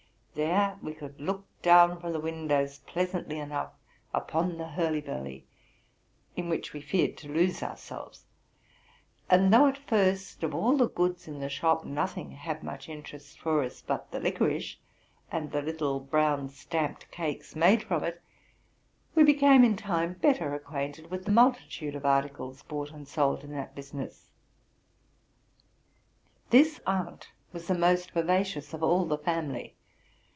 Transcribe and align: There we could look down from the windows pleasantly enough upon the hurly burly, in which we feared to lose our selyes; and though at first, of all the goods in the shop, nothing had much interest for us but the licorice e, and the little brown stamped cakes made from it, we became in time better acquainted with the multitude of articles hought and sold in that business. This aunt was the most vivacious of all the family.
There 0.33 0.79
we 0.81 0.93
could 0.93 1.19
look 1.19 1.45
down 1.61 1.99
from 1.99 2.13
the 2.13 2.19
windows 2.19 2.79
pleasantly 2.87 3.37
enough 3.37 3.73
upon 4.13 4.57
the 4.57 4.69
hurly 4.69 5.01
burly, 5.01 5.45
in 6.37 6.47
which 6.49 6.71
we 6.71 6.79
feared 6.81 7.17
to 7.17 7.31
lose 7.31 7.61
our 7.61 7.75
selyes; 7.75 8.23
and 9.29 9.53
though 9.53 9.67
at 9.67 9.77
first, 9.77 10.41
of 10.41 10.55
all 10.55 10.77
the 10.77 10.87
goods 10.87 11.27
in 11.27 11.39
the 11.41 11.49
shop, 11.49 11.83
nothing 11.83 12.31
had 12.31 12.63
much 12.63 12.87
interest 12.89 13.39
for 13.39 13.61
us 13.61 13.81
but 13.85 14.09
the 14.11 14.21
licorice 14.21 14.75
e, 14.75 14.79
and 15.33 15.51
the 15.51 15.61
little 15.61 15.99
brown 15.99 16.47
stamped 16.49 17.11
cakes 17.11 17.53
made 17.55 17.83
from 17.83 18.03
it, 18.03 18.21
we 19.13 19.23
became 19.23 19.63
in 19.65 19.75
time 19.75 20.13
better 20.13 20.55
acquainted 20.55 21.11
with 21.11 21.25
the 21.25 21.31
multitude 21.31 21.93
of 21.93 22.05
articles 22.05 22.63
hought 22.69 22.89
and 22.91 23.07
sold 23.07 23.43
in 23.43 23.51
that 23.51 23.75
business. 23.75 24.29
This 26.51 26.79
aunt 26.87 27.27
was 27.51 27.67
the 27.67 27.77
most 27.77 28.11
vivacious 28.11 28.73
of 28.73 28.81
all 28.81 29.05
the 29.05 29.17
family. 29.19 29.75